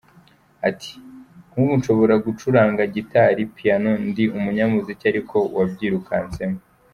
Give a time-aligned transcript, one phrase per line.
[0.69, 0.91] Ati
[1.49, 6.57] “Nk’ubu nshobora gucuranga gitari, piano,…ndi umunyamuziki ariko wabyirukansemo.